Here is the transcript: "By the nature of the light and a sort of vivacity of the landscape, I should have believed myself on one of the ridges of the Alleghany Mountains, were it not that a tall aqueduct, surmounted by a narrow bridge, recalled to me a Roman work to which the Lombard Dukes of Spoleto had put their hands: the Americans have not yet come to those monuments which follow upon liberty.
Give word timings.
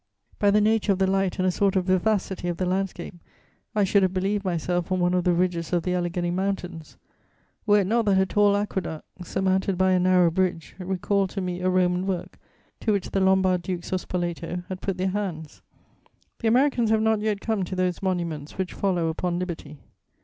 "By 0.39 0.49
the 0.49 0.61
nature 0.61 0.91
of 0.93 0.97
the 0.97 1.05
light 1.05 1.37
and 1.37 1.47
a 1.47 1.51
sort 1.51 1.75
of 1.75 1.85
vivacity 1.85 2.47
of 2.47 2.57
the 2.57 2.65
landscape, 2.65 3.13
I 3.75 3.83
should 3.83 4.01
have 4.01 4.15
believed 4.15 4.43
myself 4.43 4.91
on 4.91 4.99
one 4.99 5.13
of 5.13 5.25
the 5.25 5.31
ridges 5.33 5.73
of 5.73 5.83
the 5.83 5.93
Alleghany 5.93 6.31
Mountains, 6.31 6.97
were 7.67 7.81
it 7.81 7.85
not 7.85 8.05
that 8.05 8.17
a 8.17 8.25
tall 8.25 8.57
aqueduct, 8.57 9.05
surmounted 9.23 9.77
by 9.77 9.91
a 9.91 9.99
narrow 9.99 10.31
bridge, 10.31 10.73
recalled 10.79 11.29
to 11.29 11.39
me 11.41 11.61
a 11.61 11.69
Roman 11.69 12.07
work 12.07 12.39
to 12.79 12.91
which 12.91 13.11
the 13.11 13.19
Lombard 13.19 13.61
Dukes 13.61 13.91
of 13.91 14.01
Spoleto 14.01 14.63
had 14.69 14.81
put 14.81 14.97
their 14.97 15.09
hands: 15.09 15.61
the 16.39 16.47
Americans 16.47 16.89
have 16.89 17.03
not 17.03 17.19
yet 17.21 17.39
come 17.39 17.63
to 17.63 17.75
those 17.75 18.01
monuments 18.01 18.57
which 18.57 18.73
follow 18.73 19.07
upon 19.07 19.37
liberty. 19.37 19.77